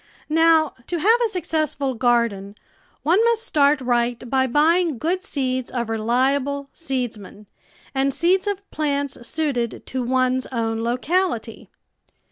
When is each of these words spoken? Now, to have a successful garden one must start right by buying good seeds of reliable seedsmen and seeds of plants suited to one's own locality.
Now, 0.29 0.73
to 0.87 0.97
have 0.97 1.19
a 1.23 1.29
successful 1.29 1.93
garden 1.93 2.55
one 3.03 3.23
must 3.25 3.43
start 3.43 3.79
right 3.81 4.27
by 4.31 4.47
buying 4.47 4.97
good 4.97 5.23
seeds 5.23 5.69
of 5.69 5.91
reliable 5.91 6.71
seedsmen 6.73 7.45
and 7.93 8.11
seeds 8.11 8.47
of 8.47 8.67
plants 8.71 9.15
suited 9.27 9.85
to 9.85 10.01
one's 10.01 10.47
own 10.47 10.81
locality. 10.83 11.69